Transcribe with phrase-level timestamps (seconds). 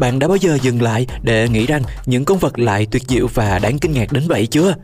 [0.00, 3.26] bạn đã bao giờ dừng lại để nghĩ rằng những con vật lại tuyệt diệu
[3.34, 4.74] và đáng kinh ngạc đến vậy chưa?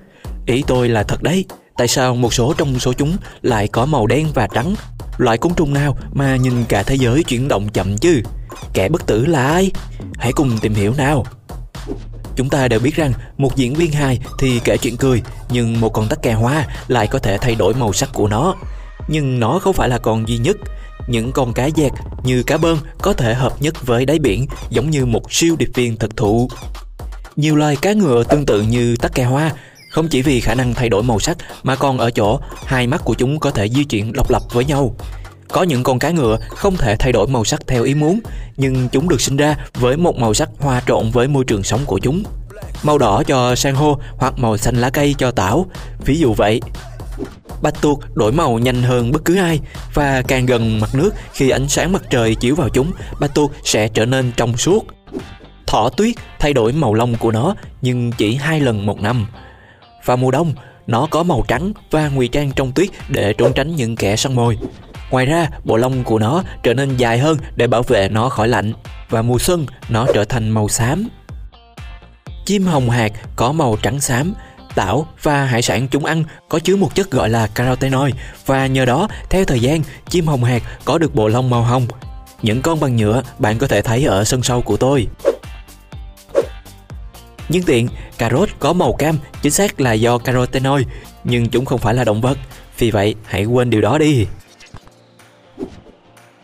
[0.46, 1.44] Ý tôi là thật đấy,
[1.76, 4.74] tại sao một số trong số chúng lại có màu đen và trắng?
[5.18, 8.20] Loại côn trùng nào mà nhìn cả thế giới chuyển động chậm chứ?
[8.74, 9.70] Kẻ bất tử là ai?
[10.18, 11.24] Hãy cùng tìm hiểu nào.
[12.36, 15.88] Chúng ta đều biết rằng một diễn viên hài thì kể chuyện cười, nhưng một
[15.88, 18.54] con tắc kè hoa lại có thể thay đổi màu sắc của nó.
[19.08, 20.56] Nhưng nó không phải là con duy nhất.
[21.06, 21.92] Những con cá dẹt
[22.24, 25.70] như cá bơn có thể hợp nhất với đáy biển giống như một siêu điệp
[25.74, 26.48] viên thực thụ.
[27.36, 29.52] Nhiều loài cá ngựa tương tự như tắc kè hoa
[29.90, 33.04] không chỉ vì khả năng thay đổi màu sắc mà còn ở chỗ hai mắt
[33.04, 34.94] của chúng có thể di chuyển độc lập với nhau.
[35.48, 38.20] Có những con cá ngựa không thể thay đổi màu sắc theo ý muốn,
[38.56, 41.80] nhưng chúng được sinh ra với một màu sắc hòa trộn với môi trường sống
[41.86, 42.22] của chúng.
[42.82, 45.66] Màu đỏ cho san hô hoặc màu xanh lá cây cho tảo,
[46.04, 46.60] ví dụ vậy.
[47.62, 49.60] Bạch tuộc đổi màu nhanh hơn bất cứ ai
[49.94, 53.52] và càng gần mặt nước khi ánh sáng mặt trời chiếu vào chúng, bạch tuộc
[53.64, 54.86] sẽ trở nên trong suốt.
[55.66, 59.26] Thỏ tuyết thay đổi màu lông của nó nhưng chỉ hai lần một năm.
[60.04, 60.52] Vào mùa đông,
[60.86, 64.34] nó có màu trắng và ngụy trang trong tuyết để trốn tránh những kẻ săn
[64.34, 64.58] mồi.
[65.10, 68.48] Ngoài ra, bộ lông của nó trở nên dài hơn để bảo vệ nó khỏi
[68.48, 68.72] lạnh
[69.10, 71.08] và mùa xuân nó trở thành màu xám.
[72.46, 74.34] Chim hồng hạc có màu trắng xám,
[74.76, 78.14] tảo và hải sản chúng ăn có chứa một chất gọi là carotenoid
[78.46, 81.86] và nhờ đó, theo thời gian, chim hồng hạc có được bộ lông màu hồng.
[82.42, 85.06] Những con bằng nhựa bạn có thể thấy ở sân sau của tôi.
[87.48, 87.88] Nhân tiện,
[88.18, 90.86] cà rốt có màu cam chính xác là do carotenoid,
[91.24, 92.38] nhưng chúng không phải là động vật,
[92.78, 94.26] vì vậy hãy quên điều đó đi.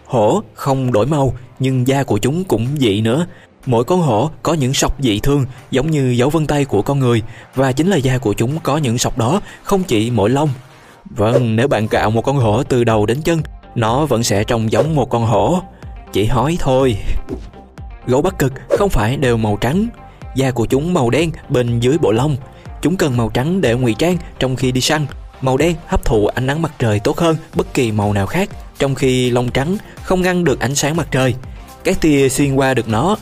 [0.07, 3.27] Hổ không đổi màu, nhưng da của chúng cũng dị nữa.
[3.67, 6.99] Mỗi con hổ có những sọc dị thương giống như dấu vân tay của con
[6.99, 7.23] người
[7.55, 10.49] và chính là da của chúng có những sọc đó không chỉ mỗi lông.
[11.05, 13.43] Vâng, nếu bạn cạo một con hổ từ đầu đến chân,
[13.75, 15.61] nó vẫn sẽ trông giống một con hổ.
[16.13, 16.97] Chỉ hói thôi.
[18.07, 19.87] Gấu Bắc Cực không phải đều màu trắng,
[20.37, 22.37] da của chúng màu đen bên dưới bộ lông.
[22.83, 25.07] Chúng cần màu trắng để ngụy trang trong khi đi săn.
[25.41, 28.49] Màu đen hấp thụ ánh nắng mặt trời tốt hơn bất kỳ màu nào khác,
[28.79, 31.35] trong khi lông trắng không ngăn được ánh sáng mặt trời.
[31.85, 33.17] Các tia xuyên qua được nó.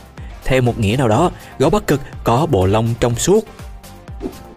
[0.45, 3.45] Theo một nghĩa nào đó, gấu Bắc Cực có bộ lông trong suốt.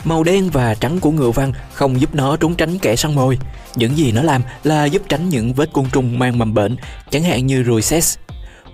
[0.04, 3.38] Màu đen và trắng của ngựa văn không giúp nó trốn tránh kẻ săn mồi.
[3.76, 6.76] Những gì nó làm là giúp tránh những vết côn trùng mang mầm bệnh,
[7.10, 8.04] chẳng hạn như ruồi sét.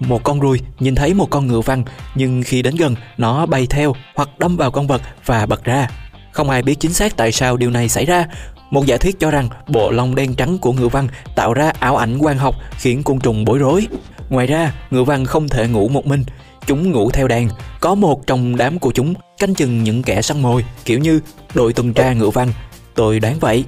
[0.00, 1.84] một con ruồi nhìn thấy một con ngựa văn
[2.14, 5.88] nhưng khi đến gần nó bay theo hoặc đâm vào con vật và bật ra.
[6.32, 8.26] Không ai biết chính xác tại sao điều này xảy ra.
[8.70, 11.96] Một giả thuyết cho rằng bộ lông đen trắng của ngựa văn tạo ra ảo
[11.96, 13.86] ảnh quang học khiến côn trùng bối rối.
[14.28, 16.24] Ngoài ra, ngựa văn không thể ngủ một mình.
[16.70, 17.48] Chúng ngủ theo đàn.
[17.80, 21.20] Có một trong đám của chúng canh chừng những kẻ săn mồi, kiểu như
[21.54, 22.52] đội tuần tra ngựa văn.
[22.94, 23.64] Tôi đoán vậy.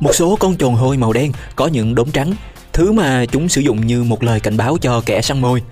[0.00, 2.34] Một số con trồn hôi màu đen có những đốm trắng
[2.72, 5.62] thứ mà chúng sử dụng như một lời cảnh báo cho kẻ săn mồi.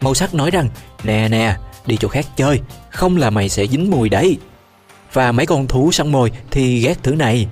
[0.00, 0.68] Màu sắc nói rằng,
[1.04, 4.36] nè nè, đi chỗ khác chơi, không là mày sẽ dính mùi đấy.
[5.12, 7.46] Và mấy con thú săn mồi thì ghét thứ này.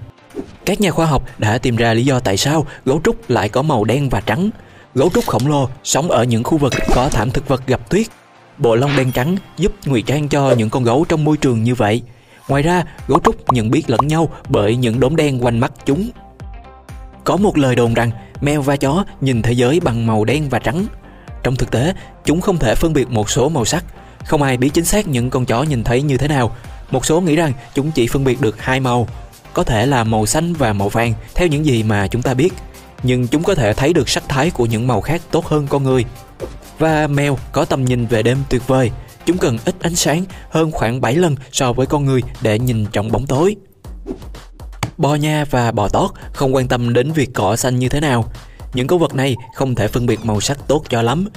[0.64, 3.62] Các nhà khoa học đã tìm ra lý do tại sao gấu trúc lại có
[3.62, 4.50] màu đen và trắng.
[4.94, 8.06] Gấu trúc khổng lồ sống ở những khu vực có thảm thực vật gặp tuyết.
[8.58, 11.74] Bộ lông đen trắng giúp ngụy trang cho những con gấu trong môi trường như
[11.74, 12.02] vậy.
[12.48, 16.10] Ngoài ra, gấu trúc nhận biết lẫn nhau bởi những đốm đen quanh mắt chúng.
[17.24, 18.10] Có một lời đồn rằng
[18.40, 20.86] mèo và chó nhìn thế giới bằng màu đen và trắng.
[21.42, 21.94] Trong thực tế,
[22.24, 23.84] chúng không thể phân biệt một số màu sắc.
[24.24, 26.56] Không ai biết chính xác những con chó nhìn thấy như thế nào.
[26.90, 29.08] Một số nghĩ rằng chúng chỉ phân biệt được hai màu,
[29.52, 32.52] có thể là màu xanh và màu vàng theo những gì mà chúng ta biết.
[33.06, 35.82] Nhưng chúng có thể thấy được sắc thái của những màu khác tốt hơn con
[35.82, 36.04] người.
[36.78, 38.90] Và mèo có tầm nhìn về đêm tuyệt vời.
[39.26, 42.86] Chúng cần ít ánh sáng hơn khoảng 7 lần so với con người để nhìn
[42.92, 43.56] trong bóng tối.
[44.98, 48.24] Bò nha và bò tót không quan tâm đến việc cỏ xanh như thế nào.
[48.74, 51.28] Những con vật này không thể phân biệt màu sắc tốt cho lắm.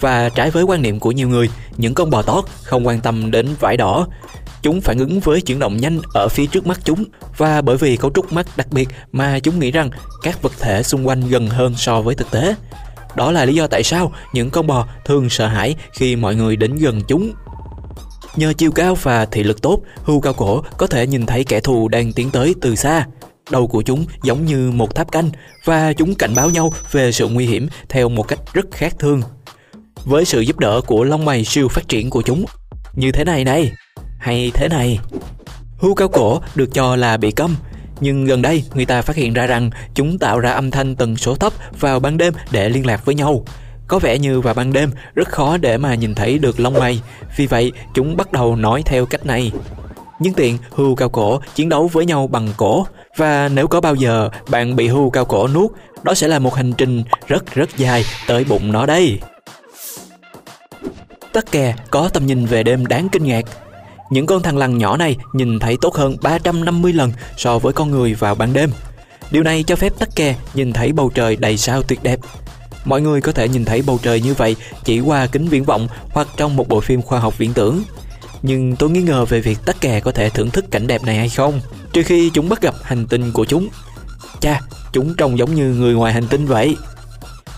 [0.00, 3.30] Và trái với quan niệm của nhiều người, những con bò tót không quan tâm
[3.30, 4.06] đến vải đỏ.
[4.66, 7.04] Chúng phản ứng với chuyển động nhanh ở phía trước mắt chúng
[7.36, 9.90] và bởi vì cấu trúc mắt đặc biệt mà chúng nghĩ rằng
[10.22, 12.54] các vật thể xung quanh gần hơn so với thực tế.
[13.14, 16.56] Đó là lý do tại sao những con bò thường sợ hãi khi mọi người
[16.56, 17.32] đến gần chúng.
[18.36, 21.60] Nhờ chiều cao và thị lực tốt, hươu cao cổ có thể nhìn thấy kẻ
[21.60, 23.06] thù đang tiến tới từ xa.
[23.50, 25.30] Đầu của chúng giống như một tháp canh
[25.64, 29.22] và chúng cảnh báo nhau về sự nguy hiểm theo một cách rất khác thường.
[30.04, 32.44] Với sự giúp đỡ của lông mày siêu phát triển của chúng,
[32.94, 33.72] như thế này này,
[34.26, 34.98] hay thế này.
[35.78, 37.56] Hươu cao cổ được cho là bị câm,
[38.00, 41.16] nhưng gần đây người ta phát hiện ra rằng chúng tạo ra âm thanh tần
[41.16, 43.44] số thấp vào ban đêm để liên lạc với nhau.
[43.88, 47.02] Có vẻ như vào ban đêm rất khó để mà nhìn thấy được lông mày,
[47.36, 49.52] vì vậy chúng bắt đầu nói theo cách này.
[50.20, 52.86] Nhưng tiện, hươu cao cổ chiến đấu với nhau bằng cổ,
[53.16, 55.70] và nếu có bao giờ bạn bị hươu cao cổ nuốt,
[56.02, 59.20] đó sẽ là một hành trình rất rất dài tới bụng nó đây.
[61.32, 63.44] Tắc kè có tầm nhìn về đêm đáng kinh ngạc.
[64.10, 67.90] Những con thằn lằn nhỏ này nhìn thấy tốt hơn 350 lần so với con
[67.90, 68.70] người vào ban đêm.
[69.30, 72.20] Điều này cho phép tắc kè nhìn thấy bầu trời đầy sao tuyệt đẹp.
[72.84, 75.88] Mọi người có thể nhìn thấy bầu trời như vậy chỉ qua kính viễn vọng
[76.10, 77.82] hoặc trong một bộ phim khoa học viễn tưởng.
[78.42, 81.16] Nhưng tôi nghi ngờ về việc tắc kè có thể thưởng thức cảnh đẹp này
[81.16, 81.60] hay không,
[81.92, 83.68] trừ khi chúng bắt gặp hành tinh của chúng.
[84.40, 84.60] Cha,
[84.92, 86.76] chúng trông giống như người ngoài hành tinh vậy.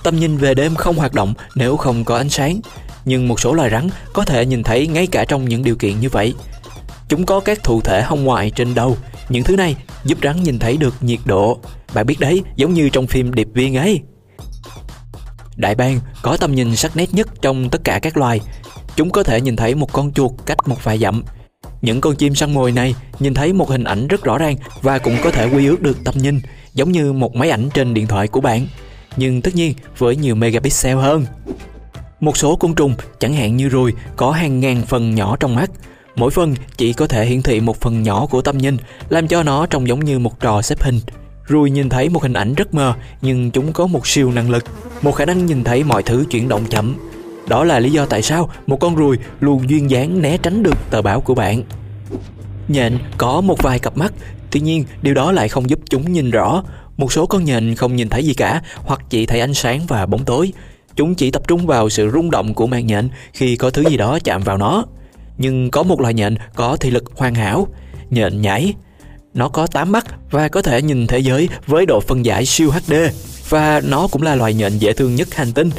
[0.02, 2.60] Tầm nhìn về đêm không hoạt động nếu không có ánh sáng,
[3.08, 6.00] nhưng một số loài rắn có thể nhìn thấy ngay cả trong những điều kiện
[6.00, 6.34] như vậy.
[7.08, 8.96] Chúng có các thụ thể hông ngoại trên đầu.
[9.28, 11.58] Những thứ này giúp rắn nhìn thấy được nhiệt độ.
[11.94, 14.00] Bạn biết đấy, giống như trong phim Điệp viên ấy.
[15.56, 18.40] Đại bàng có tầm nhìn sắc nét nhất trong tất cả các loài.
[18.96, 21.22] Chúng có thể nhìn thấy một con chuột cách một vài dặm.
[21.82, 24.98] Những con chim săn mồi này nhìn thấy một hình ảnh rất rõ ràng và
[24.98, 26.40] cũng có thể quy ước được tầm nhìn,
[26.74, 28.66] giống như một máy ảnh trên điện thoại của bạn.
[29.16, 31.26] Nhưng tất nhiên với nhiều megapixel hơn.
[32.20, 35.70] Một số côn trùng, chẳng hạn như ruồi, có hàng ngàn phần nhỏ trong mắt.
[36.16, 38.76] Mỗi phần chỉ có thể hiển thị một phần nhỏ của tâm nhìn,
[39.08, 41.00] làm cho nó trông giống như một trò xếp hình.
[41.44, 44.64] Ruồi nhìn thấy một hình ảnh rất mờ, nhưng chúng có một siêu năng lực,
[45.02, 46.96] một khả năng nhìn thấy mọi thứ chuyển động chậm.
[47.48, 50.76] Đó là lý do tại sao một con ruồi luôn duyên dáng né tránh được
[50.90, 51.62] tờ báo của bạn.
[52.68, 54.12] Nhện có một vài cặp mắt,
[54.50, 56.62] tuy nhiên điều đó lại không giúp chúng nhìn rõ.
[56.96, 60.06] Một số con nhện không nhìn thấy gì cả, hoặc chỉ thấy ánh sáng và
[60.06, 60.52] bóng tối.
[60.98, 63.96] Chúng chỉ tập trung vào sự rung động của màng nhện khi có thứ gì
[63.96, 64.84] đó chạm vào nó.
[65.36, 67.66] Nhưng có một loài nhện có thị lực hoàn hảo,
[68.10, 68.74] nhện nhảy.
[69.34, 72.70] Nó có 8 mắt và có thể nhìn thế giới với độ phân giải siêu
[72.70, 72.94] HD.
[73.48, 75.70] Và nó cũng là loài nhện dễ thương nhất hành tinh.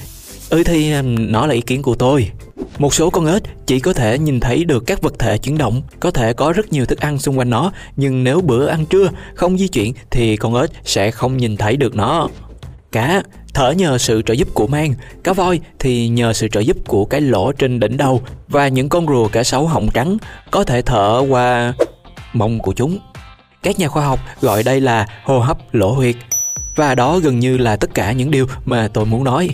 [0.50, 2.30] Ừ thì nó là ý kiến của tôi.
[2.78, 5.82] Một số con ếch chỉ có thể nhìn thấy được các vật thể chuyển động,
[6.00, 9.10] có thể có rất nhiều thức ăn xung quanh nó, nhưng nếu bữa ăn trưa
[9.36, 12.30] không di chuyển thì con ếch sẽ không nhìn thấy được nó.
[12.92, 14.94] Cá thở nhờ sự trợ giúp của mang,
[15.24, 18.90] cá voi thì nhờ sự trợ giúp của cái lỗ trên đỉnh đầu và những
[18.90, 20.18] con rùa cả sáu họng trắng
[20.52, 21.74] có thể thở qua
[22.34, 23.00] mông của chúng.
[23.64, 26.16] Các nhà khoa học gọi đây là hô hấp lỗ huyệt
[26.76, 29.50] và đó gần như là tất cả những điều mà tôi muốn nói.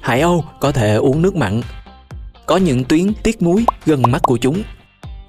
[0.00, 1.60] Hải âu có thể uống nước mặn.
[2.46, 4.62] Có những tuyến tiết muối gần mắt của chúng.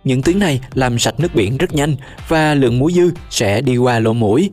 [0.04, 1.96] Những tuyến này làm sạch nước biển rất nhanh
[2.28, 4.52] và lượng muối dư sẽ đi qua lỗ mũi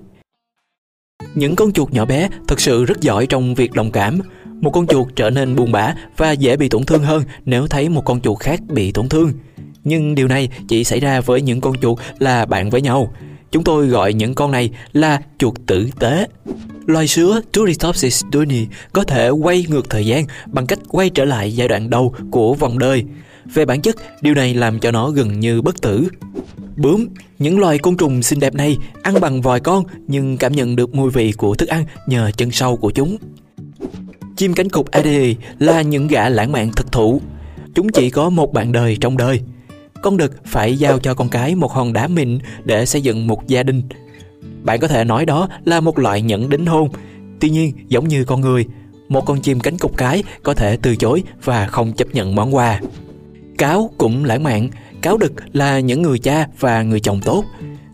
[1.36, 4.18] những con chuột nhỏ bé thực sự rất giỏi trong việc đồng cảm.
[4.60, 7.88] Một con chuột trở nên buồn bã và dễ bị tổn thương hơn nếu thấy
[7.88, 9.32] một con chuột khác bị tổn thương.
[9.84, 13.12] Nhưng điều này chỉ xảy ra với những con chuột là bạn với nhau.
[13.50, 16.26] Chúng tôi gọi những con này là chuột tử tế.
[16.86, 21.56] Loài sứa Turritopsis duni có thể quay ngược thời gian bằng cách quay trở lại
[21.56, 23.04] giai đoạn đầu của vòng đời.
[23.54, 26.08] Về bản chất, điều này làm cho nó gần như bất tử.
[26.76, 27.06] Bướm,
[27.38, 30.94] những loài côn trùng xinh đẹp này ăn bằng vòi con nhưng cảm nhận được
[30.94, 33.16] mùi vị của thức ăn nhờ chân sau của chúng.
[34.36, 37.20] Chim cánh cụt Adélie là những gã lãng mạn thực thụ.
[37.74, 39.40] Chúng chỉ có một bạn đời trong đời.
[40.02, 43.46] Con đực phải giao cho con cái một hòn đá mịn để xây dựng một
[43.46, 43.82] gia đình.
[44.62, 46.88] Bạn có thể nói đó là một loại nhẫn đính hôn.
[47.40, 48.66] Tuy nhiên, giống như con người,
[49.08, 52.54] một con chim cánh cụt cái có thể từ chối và không chấp nhận món
[52.54, 52.80] quà.
[53.58, 54.68] Cáo cũng lãng mạn,
[55.02, 57.44] cáo đực là những người cha và người chồng tốt.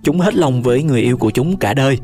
[0.02, 1.98] Chúng hết lòng với người yêu của chúng cả đời,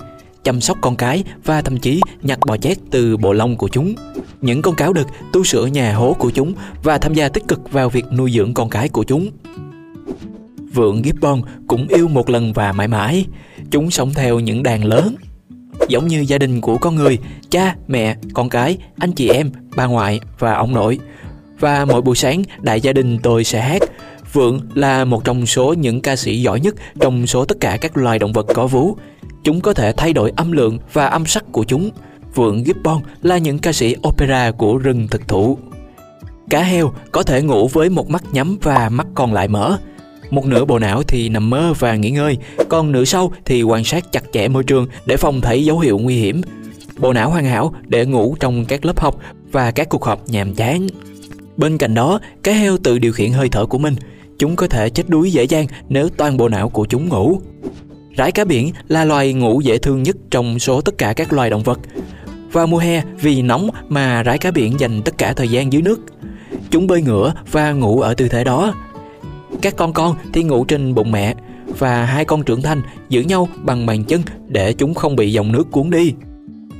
[0.44, 3.94] chăm sóc con cái và thậm chí nhặt bò chét từ bộ lông của chúng.
[4.40, 7.72] Những con cáo đực tu sửa nhà hố của chúng và tham gia tích cực
[7.72, 9.30] vào việc nuôi dưỡng con cái của chúng.
[10.74, 13.26] Vượn Gibbon cũng yêu một lần và mãi mãi.
[13.70, 15.14] Chúng sống theo những đàn lớn.
[15.88, 17.18] Giống như gia đình của con người,
[17.50, 20.98] cha, mẹ, con cái, anh chị em, bà ngoại và ông nội.
[21.60, 23.82] Và mỗi buổi sáng, đại gia đình tôi sẽ hát
[24.32, 27.96] Vượn là một trong số những ca sĩ giỏi nhất trong số tất cả các
[27.96, 28.96] loài động vật có vú.
[29.44, 31.90] Chúng có thể thay đổi âm lượng và âm sắc của chúng.
[32.34, 35.58] Vượn Gibbon là những ca sĩ opera của rừng thực thụ.
[36.50, 39.78] Cá heo có thể ngủ với một mắt nhắm và mắt còn lại mở.
[40.30, 42.36] Một nửa bộ não thì nằm mơ và nghỉ ngơi,
[42.68, 45.98] còn nửa sau thì quan sát chặt chẽ môi trường để phòng thấy dấu hiệu
[45.98, 46.40] nguy hiểm.
[46.98, 49.16] Bộ não hoàn hảo để ngủ trong các lớp học
[49.52, 50.86] và các cuộc họp nhàm chán.
[51.58, 53.94] Bên cạnh đó, cá heo tự điều khiển hơi thở của mình,
[54.38, 57.40] chúng có thể chết đuối dễ dàng nếu toàn bộ não của chúng ngủ.
[58.18, 61.50] Rái cá biển là loài ngủ dễ thương nhất trong số tất cả các loài
[61.50, 61.80] động vật.
[62.52, 65.82] Vào mùa hè, vì nóng mà rái cá biển dành tất cả thời gian dưới
[65.82, 66.00] nước.
[66.70, 68.74] Chúng bơi ngửa và ngủ ở tư thế đó.
[69.62, 71.34] Các con con thì ngủ trên bụng mẹ
[71.78, 75.52] và hai con trưởng thành giữ nhau bằng bàn chân để chúng không bị dòng
[75.52, 76.12] nước cuốn đi.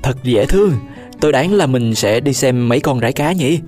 [0.03, 0.73] Thật dễ thương,
[1.21, 3.61] tôi đoán là mình sẽ đi xem mấy con rái cá nhỉ?